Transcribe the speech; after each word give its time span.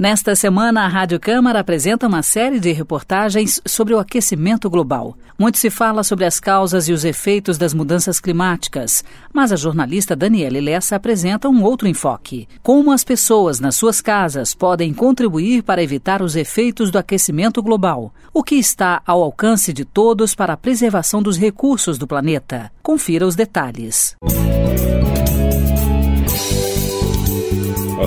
Nesta 0.00 0.34
semana, 0.34 0.86
a 0.86 0.88
Rádio 0.88 1.20
Câmara 1.20 1.60
apresenta 1.60 2.06
uma 2.06 2.22
série 2.22 2.58
de 2.58 2.72
reportagens 2.72 3.60
sobre 3.66 3.92
o 3.92 3.98
aquecimento 3.98 4.70
global. 4.70 5.14
Muito 5.38 5.58
se 5.58 5.68
fala 5.68 6.02
sobre 6.02 6.24
as 6.24 6.40
causas 6.40 6.88
e 6.88 6.92
os 6.94 7.04
efeitos 7.04 7.58
das 7.58 7.74
mudanças 7.74 8.18
climáticas, 8.18 9.04
mas 9.30 9.52
a 9.52 9.56
jornalista 9.56 10.16
Daniela 10.16 10.58
Lessa 10.58 10.96
apresenta 10.96 11.50
um 11.50 11.62
outro 11.62 11.86
enfoque: 11.86 12.48
como 12.62 12.92
as 12.92 13.04
pessoas 13.04 13.60
nas 13.60 13.76
suas 13.76 14.00
casas 14.00 14.54
podem 14.54 14.94
contribuir 14.94 15.62
para 15.62 15.82
evitar 15.82 16.22
os 16.22 16.34
efeitos 16.34 16.90
do 16.90 16.96
aquecimento 16.96 17.62
global, 17.62 18.10
o 18.32 18.42
que 18.42 18.54
está 18.54 19.02
ao 19.06 19.22
alcance 19.22 19.70
de 19.70 19.84
todos 19.84 20.34
para 20.34 20.54
a 20.54 20.56
preservação 20.56 21.22
dos 21.22 21.36
recursos 21.36 21.98
do 21.98 22.06
planeta. 22.06 22.72
Confira 22.82 23.26
os 23.26 23.36
detalhes. 23.36 24.16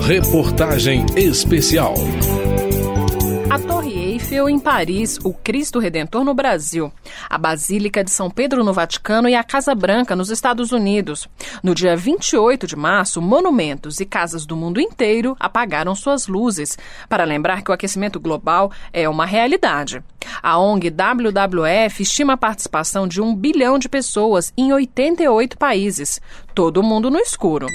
Reportagem 0.00 1.06
especial. 1.16 1.94
A 3.48 3.58
Torre 3.60 3.92
Eiffel 3.92 4.48
em 4.48 4.58
Paris, 4.58 5.18
o 5.22 5.32
Cristo 5.32 5.78
Redentor 5.78 6.24
no 6.24 6.34
Brasil, 6.34 6.92
a 7.30 7.38
Basílica 7.38 8.02
de 8.02 8.10
São 8.10 8.28
Pedro 8.28 8.64
no 8.64 8.72
Vaticano 8.72 9.28
e 9.28 9.36
a 9.36 9.44
Casa 9.44 9.72
Branca 9.72 10.16
nos 10.16 10.30
Estados 10.30 10.72
Unidos. 10.72 11.28
No 11.62 11.76
dia 11.76 11.96
28 11.96 12.66
de 12.66 12.74
março, 12.74 13.22
monumentos 13.22 14.00
e 14.00 14.04
casas 14.04 14.44
do 14.44 14.56
mundo 14.56 14.80
inteiro 14.80 15.36
apagaram 15.38 15.94
suas 15.94 16.26
luzes, 16.26 16.76
para 17.08 17.22
lembrar 17.22 17.62
que 17.62 17.70
o 17.70 17.74
aquecimento 17.74 18.18
global 18.18 18.72
é 18.92 19.08
uma 19.08 19.24
realidade. 19.24 20.02
A 20.42 20.58
ONG 20.58 20.90
WWF 20.90 22.02
estima 22.02 22.32
a 22.32 22.36
participação 22.36 23.06
de 23.06 23.22
um 23.22 23.32
bilhão 23.34 23.78
de 23.78 23.88
pessoas 23.88 24.52
em 24.56 24.72
88 24.72 25.56
países, 25.56 26.20
todo 26.52 26.82
mundo 26.82 27.10
no 27.12 27.18
escuro. 27.18 27.68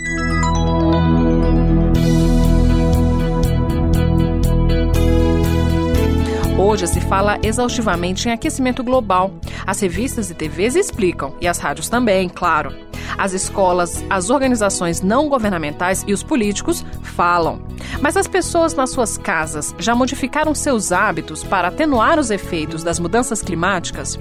Hoje 6.62 6.88
se 6.88 7.00
fala 7.00 7.40
exaustivamente 7.42 8.28
em 8.28 8.34
aquecimento 8.34 8.84
global. 8.84 9.32
As 9.66 9.80
revistas 9.80 10.30
e 10.30 10.36
TVs 10.36 10.76
explicam, 10.76 11.34
e 11.40 11.48
as 11.48 11.58
rádios 11.58 11.88
também, 11.88 12.28
claro. 12.28 12.89
As 13.18 13.34
escolas, 13.34 14.04
as 14.10 14.30
organizações 14.30 15.02
não 15.02 15.30
governamentais 15.30 16.04
e 16.08 16.14
os 16.14 16.24
políticos 16.24 16.86
falam. 17.02 17.62
Mas 18.02 18.16
as 18.18 18.28
pessoas 18.28 18.74
nas 18.74 18.90
suas 18.90 19.18
casas 19.18 19.76
já 19.80 19.96
modificaram 19.96 20.54
seus 20.54 20.92
hábitos 20.92 21.44
para 21.44 21.70
atenuar 21.70 22.20
os 22.20 22.32
efeitos 22.32 22.84
das 22.84 23.00
mudanças 23.00 23.42
climáticas? 23.42 24.20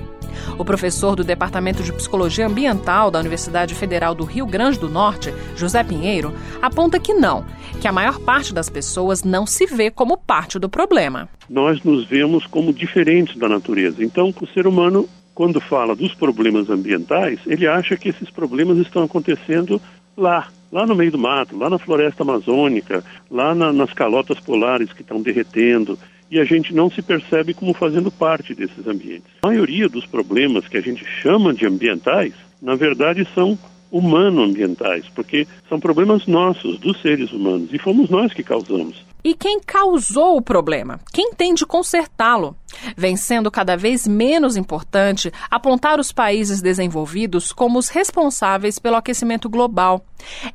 O 0.59 0.65
professor 0.65 1.17
do 1.17 1.25
Departamento 1.25 1.83
de 1.83 1.93
Psicologia 1.93 2.47
Ambiental 2.47 3.11
da 3.11 3.19
Universidade 3.19 3.75
Federal 3.75 4.15
do 4.15 4.25
Rio 4.25 4.47
Grande 4.47 4.79
do 4.79 4.89
Norte, 4.89 5.33
José 5.57 5.83
Pinheiro, 5.83 6.33
aponta 6.61 6.99
que 6.99 7.15
não, 7.15 7.45
que 7.81 7.89
a 7.89 7.93
maior 7.93 8.19
parte 8.21 8.53
das 8.53 8.69
pessoas 8.69 9.23
não 9.23 9.47
se 9.47 9.67
vê 9.67 9.91
como 9.91 10.17
parte 10.17 10.59
do 10.59 10.69
problema. 10.69 11.29
Nós 11.49 11.83
nos 11.83 12.07
vemos 12.07 12.47
como 12.47 12.73
diferentes 12.73 13.37
da 13.37 13.49
natureza. 13.49 14.05
Então, 14.05 14.35
o 14.41 14.47
ser 14.49 14.67
humano, 14.67 15.09
quando 15.39 15.61
fala 15.61 15.95
dos 15.95 16.13
problemas 16.13 16.69
ambientais, 16.69 17.39
ele 17.47 17.65
acha 17.65 17.97
que 17.97 18.09
esses 18.09 18.29
problemas 18.29 18.77
estão 18.79 19.05
acontecendo 19.05 19.81
lá, 20.17 20.49
lá 20.73 20.85
no 20.85 20.97
meio 20.97 21.13
do 21.13 21.19
mato, 21.19 21.57
lá 21.57 21.71
na 21.71 21.79
floresta 21.79 22.25
amazônica, 22.25 23.05
lá 23.31 23.55
na, 23.55 23.73
nas 23.73 23.93
calotas 23.93 24.41
polares 24.41 24.93
que 24.93 25.03
estão 25.03 25.23
derretendo 25.23 25.97
e 26.29 26.41
a 26.41 26.45
gente 26.45 26.75
não 26.75 26.91
se 26.91 27.01
percebe 27.01 27.55
como 27.55 27.73
fazendo 27.73 28.11
parte 28.11 28.53
desses 28.53 28.85
ambientes. 28.85 29.31
A 29.43 29.47
maioria 29.47 29.89
dos 29.89 30.05
problemas 30.05 30.67
que 30.67 30.77
a 30.77 30.81
gente 30.81 31.05
chama 31.23 31.55
de 31.55 31.65
ambientais, 31.67 32.35
na 32.61 32.75
verdade, 32.75 33.25
são 33.33 33.57
humano-ambientais, 33.93 35.05
porque 35.15 35.47
são 35.69 35.79
problemas 35.79 36.27
nossos, 36.27 36.81
dos 36.81 37.01
seres 37.01 37.33
humanos, 37.33 37.73
e 37.73 37.79
fomos 37.79 38.11
nós 38.11 38.33
que 38.33 38.43
causamos. 38.43 39.07
E 39.25 39.35
quem 39.35 39.61
causou 39.61 40.37
o 40.37 40.43
problema? 40.43 41.01
Quem 41.13 41.33
tem 41.33 41.53
de 41.53 41.67
consertá-lo? 41.67 42.57
Vem 42.97 43.17
sendo 43.17 43.51
cada 43.51 43.77
vez 43.77 44.07
menos 44.07 44.57
importante 44.57 45.33
apontar 45.51 45.99
os 45.99 46.13
países 46.13 46.61
desenvolvidos 46.63 47.53
como 47.53 47.79
os 47.79 47.89
responsáveis 47.89 48.79
pelo 48.79 48.97
aquecimento 48.97 49.49
global. 49.49 50.05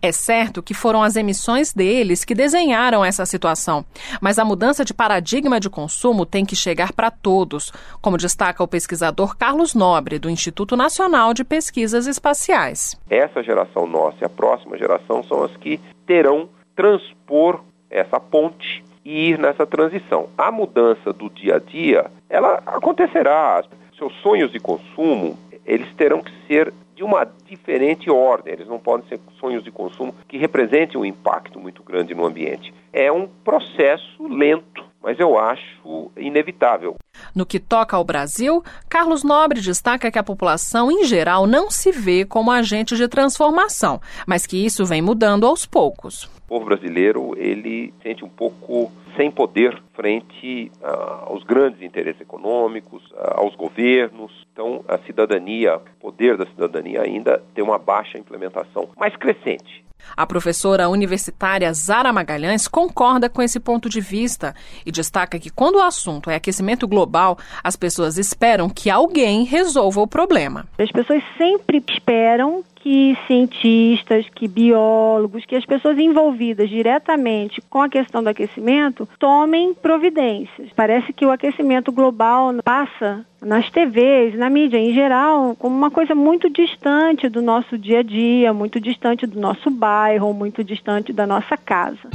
É 0.02 0.12
certo 0.12 0.64
que 0.64 0.74
foram 0.74 1.04
as 1.04 1.16
emissões 1.16 1.74
deles 1.74 2.24
que 2.24 2.36
desenharam 2.36 3.04
essa 3.04 3.26
situação, 3.26 3.86
mas 4.22 4.40
a 4.40 4.46
mudança 4.46 4.86
de 4.86 4.94
paradigma 4.94 5.60
de 5.60 5.70
consumo 5.70 6.26
tem 6.26 6.46
que 6.46 6.56
chegar 6.56 6.94
para 6.94 7.12
todos, 7.12 7.72
como 8.02 8.18
destaca 8.18 8.64
o 8.64 8.68
pesquisador 8.68 9.36
Carlos 9.36 9.74
Nobre, 9.74 10.20
do 10.20 10.30
Instituto 10.30 10.78
Nacional 10.78 11.34
de 11.34 11.44
Pesquisas 11.44 12.08
Espaciais. 12.08 12.96
Essa 13.10 13.44
geração 13.44 13.86
nossa 13.86 14.18
e 14.22 14.26
a 14.26 14.30
próxima 14.30 14.78
geração 14.78 15.24
são 15.24 15.44
as 15.44 15.56
que 15.58 15.80
terão 16.06 16.50
transpor 16.76 17.62
essa 17.94 18.20
ponte 18.20 18.84
e 19.06 19.30
ir 19.30 19.38
nessa 19.38 19.66
transição. 19.66 20.28
A 20.38 20.52
mudança 20.52 21.14
do 21.14 21.30
dia 21.30 21.58
a 21.58 21.60
dia, 21.60 22.06
ela 22.30 22.62
acontecerá. 22.66 23.64
Seus 23.98 24.14
sonhos 24.22 24.52
de 24.52 24.60
consumo, 24.60 25.38
eles 25.66 25.94
terão 25.96 26.22
que 26.22 26.32
ser 26.48 26.74
de 26.96 27.04
uma 27.04 27.28
diferente 27.46 28.10
ordem. 28.10 28.54
Eles 28.54 28.68
não 28.68 28.80
podem 28.80 29.08
ser 29.08 29.20
sonhos 29.40 29.64
de 29.64 29.72
consumo 29.72 30.14
que 30.28 30.38
representem 30.38 31.00
um 31.00 31.06
impacto 31.06 31.60
muito 31.60 31.84
grande 31.84 32.16
no 32.16 32.26
ambiente. 32.26 32.74
É 32.92 33.12
um 33.12 33.28
processo 33.28 34.28
lento, 34.28 34.84
mas 35.02 35.20
eu 35.20 35.38
acho 35.38 36.12
inevitável. 36.18 36.96
No 37.36 37.46
que 37.46 37.60
toca 37.60 37.96
ao 37.96 38.04
Brasil, 38.04 38.64
Carlos 38.90 39.24
Nobre 39.24 39.62
destaca 39.62 40.12
que 40.12 40.20
a 40.20 40.24
população 40.24 40.92
em 40.92 41.04
geral 41.04 41.46
não 41.46 41.70
se 41.70 41.92
vê 41.92 42.26
como 42.26 42.52
agente 42.52 42.96
de 42.96 43.08
transformação, 43.08 44.02
mas 44.26 44.48
que 44.48 44.64
isso 44.64 44.86
vem 44.86 45.02
mudando 45.02 45.46
aos 45.46 45.66
poucos 45.66 46.30
povo 46.54 46.66
brasileiro 46.66 47.34
ele 47.36 47.92
sente 48.04 48.24
um 48.24 48.30
pouco 48.30 48.92
sem 49.18 49.32
poder 49.32 49.82
frente 49.96 50.72
uh, 50.84 51.32
aos 51.32 51.44
grandes 51.44 51.82
interesses 51.82 52.22
econômicos, 52.22 53.04
uh, 53.10 53.40
aos 53.40 53.56
governos. 53.56 54.32
Então, 54.54 54.86
a 54.88 55.00
cidadania, 55.00 55.78
o 55.78 56.00
poder 56.00 56.38
da 56.38 56.46
cidadania 56.46 57.02
ainda 57.02 57.42
tem 57.56 57.64
uma 57.64 57.80
baixa 57.80 58.20
implementação, 58.20 58.88
mas 58.96 59.16
crescente. 59.16 59.84
A 60.16 60.28
professora 60.28 60.90
universitária 60.90 61.74
Zara 61.74 62.14
Magalhães 62.14 62.68
concorda 62.68 63.30
com 63.30 63.42
esse 63.42 63.60
ponto 63.60 63.90
de 63.90 64.00
vista 64.00 64.54
e 64.86 64.92
destaca 64.92 65.40
que 65.40 65.50
quando 65.50 65.78
o 65.78 65.82
assunto 65.82 66.30
é 66.30 66.36
aquecimento 66.36 66.88
global, 66.88 67.38
as 67.64 67.76
pessoas 67.76 68.18
esperam 68.18 68.70
que 68.70 68.92
alguém 68.92 69.44
resolva 69.44 70.02
o 70.02 70.08
problema. 70.08 70.68
As 70.78 70.92
pessoas 70.92 71.24
sempre 71.38 71.84
esperam 71.90 72.64
que 72.84 73.18
cientistas, 73.28 74.26
que 74.36 74.46
biólogos, 74.46 75.46
que 75.46 75.56
as 75.56 75.66
pessoas 75.66 75.98
envolvidas 75.98 76.70
diretamente 76.70 77.62
com 77.70 77.82
a 77.82 77.88
questão 77.88 78.22
do 78.22 78.28
aquecimento 78.28 79.08
tomem 79.18 79.74
providências. 79.74 80.70
Parece 80.76 81.14
que 81.14 81.26
o 81.26 81.32
aquecimento 81.32 81.94
global 81.94 82.54
passa 82.62 83.26
nas 83.42 83.70
TVs, 83.70 84.38
na 84.38 84.50
mídia 84.50 84.78
em 84.78 84.94
geral, 84.94 85.56
como 85.58 85.74
uma 85.74 85.90
coisa 85.90 86.14
muito 86.14 86.50
distante 86.50 87.30
do 87.30 87.42
nosso 87.42 87.78
dia 87.78 88.00
a 88.00 88.04
dia, 88.04 88.54
muito 88.54 88.82
distante 88.82 89.26
do 89.26 89.40
nosso 89.40 89.72
bairro, 89.72 90.34
muito 90.34 90.62
distante 90.62 91.14
da 91.14 91.26
nossa 91.26 91.56
casa. 91.56 92.10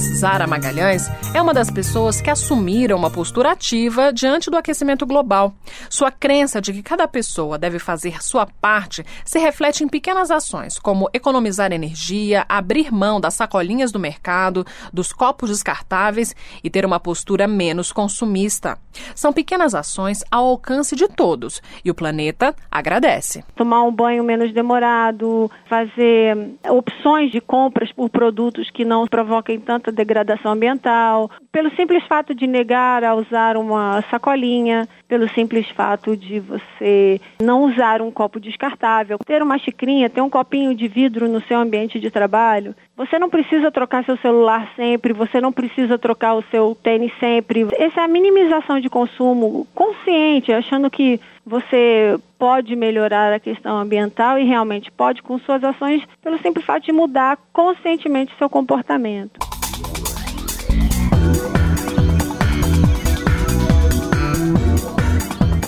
Zara 0.00 0.46
Magalhães 0.46 1.08
é 1.34 1.42
uma 1.42 1.52
das 1.52 1.70
pessoas 1.70 2.20
que 2.20 2.30
assumiram 2.30 2.96
uma 2.96 3.10
postura 3.10 3.52
ativa 3.52 4.12
diante 4.12 4.50
do 4.50 4.56
aquecimento 4.56 5.04
global. 5.04 5.54
Sua 5.90 6.10
crença 6.10 6.60
de 6.60 6.72
que 6.72 6.82
cada 6.82 7.06
pessoa 7.06 7.58
deve 7.58 7.78
fazer 7.78 8.22
sua 8.22 8.46
parte 8.46 9.04
se 9.24 9.38
reflete 9.38 9.84
em 9.84 9.88
pequenas 9.88 10.30
ações, 10.30 10.78
como 10.78 11.10
economizar 11.12 11.72
energia, 11.72 12.44
abrir 12.48 12.92
mão 12.92 13.20
das 13.20 13.34
sacolinhas 13.34 13.92
do 13.92 13.98
mercado, 13.98 14.64
dos 14.92 15.12
copos 15.12 15.50
descartáveis 15.50 16.34
e 16.62 16.70
ter 16.70 16.86
uma 16.86 17.00
postura 17.00 17.46
menos 17.46 17.92
consumista. 17.92 18.78
São 19.14 19.32
pequenas 19.32 19.74
ações 19.74 20.22
ao 20.30 20.46
alcance 20.46 20.94
de 20.94 21.08
todos 21.08 21.62
e 21.84 21.90
o 21.90 21.94
planeta 21.94 22.54
agradece. 22.70 23.44
Tomar 23.56 23.82
um 23.84 23.92
banho 23.92 24.24
menos 24.24 24.52
demorado, 24.52 25.50
fazer 25.68 26.36
opções 26.68 27.30
de 27.30 27.40
compras 27.40 27.92
por 27.92 28.08
produtos 28.10 28.70
que 28.70 28.84
não 28.84 29.06
provoquem 29.06 29.58
degradação 29.90 30.52
ambiental, 30.52 31.30
pelo 31.50 31.74
simples 31.74 32.04
fato 32.04 32.34
de 32.34 32.46
negar 32.46 33.02
a 33.02 33.14
usar 33.14 33.56
uma 33.56 34.02
sacolinha, 34.10 34.86
pelo 35.08 35.28
simples 35.30 35.68
fato 35.70 36.16
de 36.16 36.38
você 36.38 37.20
não 37.42 37.64
usar 37.64 38.00
um 38.00 38.10
copo 38.10 38.38
descartável, 38.38 39.18
ter 39.18 39.42
uma 39.42 39.58
xicrinha, 39.58 40.10
ter 40.10 40.20
um 40.20 40.30
copinho 40.30 40.74
de 40.74 40.86
vidro 40.86 41.28
no 41.28 41.40
seu 41.42 41.58
ambiente 41.58 41.98
de 41.98 42.10
trabalho. 42.10 42.74
Você 42.96 43.18
não 43.18 43.28
precisa 43.28 43.70
trocar 43.70 44.04
seu 44.04 44.16
celular 44.18 44.68
sempre, 44.76 45.12
você 45.12 45.40
não 45.40 45.52
precisa 45.52 45.98
trocar 45.98 46.34
o 46.34 46.44
seu 46.50 46.76
tênis 46.82 47.12
sempre. 47.18 47.66
Essa 47.72 48.02
é 48.02 48.04
a 48.04 48.08
minimização 48.08 48.78
de 48.78 48.88
consumo 48.88 49.66
consciente, 49.74 50.52
achando 50.52 50.90
que 50.90 51.18
você 51.44 52.18
pode 52.38 52.76
melhorar 52.76 53.32
a 53.32 53.40
questão 53.40 53.76
ambiental 53.76 54.38
e 54.38 54.44
realmente 54.44 54.90
pode 54.90 55.22
com 55.22 55.38
suas 55.40 55.62
ações 55.64 56.02
pelo 56.22 56.38
simples 56.38 56.64
fato 56.64 56.84
de 56.84 56.92
mudar 56.92 57.38
conscientemente 57.52 58.32
seu 58.38 58.48
comportamento. 58.48 59.41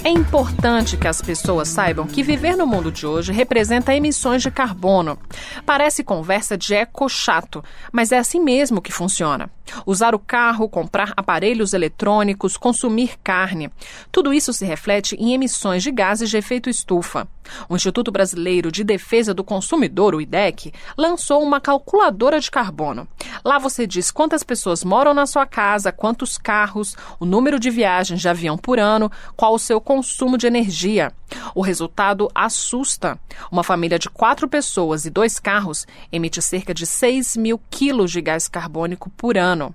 É 0.04 0.10
importante 0.10 0.98
que 0.98 1.08
as 1.08 1.22
pessoas 1.22 1.66
saibam 1.66 2.06
que 2.06 2.22
viver 2.22 2.58
no 2.58 2.66
mundo 2.66 2.92
de 2.92 3.06
hoje 3.06 3.32
representa 3.32 3.94
emissões 3.94 4.42
de 4.42 4.50
carbono. 4.50 5.18
Parece 5.64 6.04
conversa 6.04 6.58
de 6.58 6.74
eco 6.74 7.08
chato, 7.08 7.64
mas 7.90 8.12
é 8.12 8.18
assim 8.18 8.38
mesmo 8.38 8.82
que 8.82 8.92
funciona. 8.92 9.48
Usar 9.86 10.14
o 10.14 10.18
carro, 10.18 10.68
comprar 10.68 11.12
aparelhos 11.16 11.72
eletrônicos, 11.72 12.56
consumir 12.56 13.18
carne. 13.22 13.70
Tudo 14.10 14.32
isso 14.32 14.52
se 14.52 14.64
reflete 14.64 15.16
em 15.16 15.32
emissões 15.32 15.82
de 15.82 15.90
gases 15.90 16.30
de 16.30 16.36
efeito 16.36 16.68
estufa. 16.70 17.28
O 17.68 17.76
Instituto 17.76 18.10
Brasileiro 18.10 18.72
de 18.72 18.82
Defesa 18.82 19.34
do 19.34 19.44
Consumidor, 19.44 20.14
o 20.14 20.20
IDEC, 20.20 20.72
lançou 20.96 21.42
uma 21.42 21.60
calculadora 21.60 22.40
de 22.40 22.50
carbono. 22.50 23.06
Lá 23.44 23.58
você 23.58 23.86
diz 23.86 24.10
quantas 24.10 24.42
pessoas 24.42 24.82
moram 24.82 25.12
na 25.12 25.26
sua 25.26 25.46
casa, 25.46 25.92
quantos 25.92 26.38
carros, 26.38 26.96
o 27.20 27.26
número 27.26 27.58
de 27.58 27.70
viagens 27.70 28.20
de 28.20 28.28
avião 28.28 28.56
por 28.56 28.78
ano, 28.78 29.10
qual 29.36 29.54
o 29.54 29.58
seu 29.58 29.80
consumo 29.80 30.38
de 30.38 30.46
energia. 30.46 31.12
O 31.54 31.62
resultado 31.62 32.30
assusta. 32.34 33.18
Uma 33.50 33.64
família 33.64 33.98
de 33.98 34.08
quatro 34.08 34.48
pessoas 34.48 35.04
e 35.04 35.10
dois 35.10 35.38
carros 35.38 35.86
emite 36.10 36.40
cerca 36.42 36.74
de 36.74 36.86
6 36.86 37.36
mil 37.36 37.60
quilos 37.70 38.10
de 38.10 38.20
gás 38.20 38.48
carbônico 38.48 39.10
por 39.10 39.36
ano. 39.36 39.74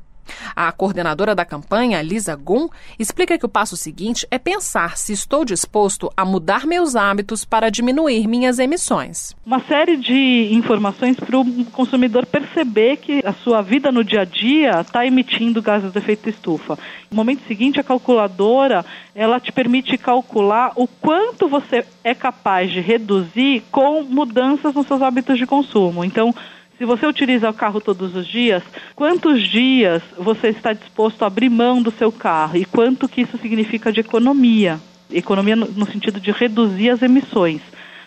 A 0.56 0.72
coordenadora 0.72 1.34
da 1.36 1.46
campanha, 1.46 2.02
Lisa 2.02 2.36
Gun, 2.36 2.68
explica 2.98 3.38
que 3.38 3.46
o 3.46 3.50
passo 3.50 3.76
seguinte 3.78 4.28
é 4.30 4.38
pensar 4.38 4.98
se 4.98 5.14
estou 5.14 5.46
disposto 5.46 6.12
a 6.16 6.26
mudar 6.26 6.66
meus 6.66 6.96
hábitos 6.96 7.46
para 7.46 7.70
diminuir 7.70 8.28
minhas 8.28 8.60
emissões. 8.60 9.36
Uma 9.46 9.60
série 9.62 9.98
de 9.98 10.50
informações 10.52 11.18
para 11.18 11.40
o 11.40 11.66
consumidor 11.66 12.26
perceber 12.26 12.98
que 12.98 13.22
a 13.26 13.34
sua 13.34 13.62
vida 13.62 13.92
no 13.92 14.04
dia 14.04 14.22
a 14.22 14.26
dia 14.26 14.82
está 14.82 15.06
emitindo 15.06 15.62
gases 15.62 15.92
de 15.92 15.98
efeito 15.98 16.30
estufa. 16.30 16.78
No 17.10 17.18
momento 17.18 17.48
seguinte, 17.48 17.80
a 17.80 17.84
calculadora 17.84 18.86
ela 19.16 19.40
te 19.40 19.52
permite 19.52 19.98
calcular 19.98 20.72
o 20.76 20.88
quanto 20.88 21.48
você 21.48 21.86
é 22.04 22.14
capaz 22.14 22.72
de 22.72 22.80
reduzir 22.80 23.64
com 23.72 24.04
mudanças 24.04 24.74
nos 24.74 24.88
seus 24.88 25.02
hábitos 25.02 25.38
de 25.38 25.46
consumo. 25.46 26.06
Então, 26.06 26.34
se 26.80 26.86
você 26.86 27.06
utiliza 27.06 27.50
o 27.50 27.54
carro 27.54 27.82
todos 27.82 28.16
os 28.16 28.26
dias, 28.26 28.64
quantos 28.96 29.46
dias 29.46 30.02
você 30.18 30.48
está 30.48 30.72
disposto 30.72 31.24
a 31.24 31.28
abrir 31.28 31.50
mão 31.50 31.82
do 31.82 31.92
seu 31.92 32.10
carro 32.10 32.56
e 32.56 32.64
quanto 32.64 33.10
que 33.10 33.20
isso 33.20 33.38
significa 33.38 33.92
de 33.92 34.00
economia? 34.00 34.80
Economia 35.12 35.58
no, 35.58 35.86
sentido 35.86 36.22
de 36.22 36.32
reduzir 36.32 36.90
as 36.92 37.02
emissões. 37.02 37.62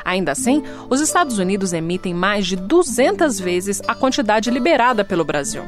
Ainda 0.03 0.31
assim, 0.31 0.63
os 0.89 0.99
Estados 0.99 1.37
Unidos 1.37 1.73
emitem 1.73 2.13
mais 2.13 2.47
de 2.47 2.55
200 2.55 3.39
vezes 3.39 3.81
a 3.87 3.93
quantidade 3.93 4.49
liberada 4.49 5.05
pelo 5.05 5.23
Brasil. 5.23 5.63